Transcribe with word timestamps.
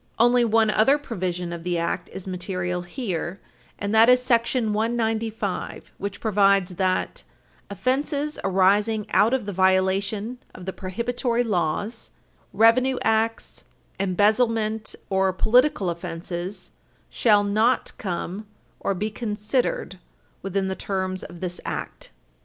§174. 0.17 0.25
Only 0.25 0.45
one 0.45 0.79
other 0.81 0.97
provision 0.97 1.53
of 1.53 1.61
the 1.63 1.77
Act 1.77 2.09
is 2.11 2.25
material 2.27 2.81
here, 2.81 3.39
and 3.77 3.93
that 3.93 4.09
is§ 4.09 4.19
195, 4.71 5.91
which 5.99 6.19
provides 6.19 6.77
that 6.77 7.21
"offenses 7.69 8.39
arising 8.43 9.05
out 9.11 9.31
of 9.35 9.45
the 9.45 9.53
violation 9.53 10.39
of 10.55 10.65
the 10.65 10.73
prohibitory 10.73 11.43
laws, 11.43 12.09
revenue 12.51 12.97
acts, 13.03 13.65
embezzlement, 13.99 14.95
or 15.11 15.31
political 15.31 15.87
offenses, 15.87 16.71
shall 17.07 17.43
not 17.43 17.95
come 17.99 18.47
or 18.79 18.95
be 18.95 19.11
considered 19.11 19.99
within 20.41 20.67
the 20.67 20.75
terms 20.75 21.23
of 21.23 21.41
this 21.41 21.61
Act." 21.63 22.09